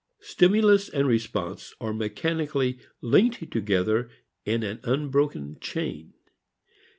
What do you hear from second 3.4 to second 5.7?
together in an unbroken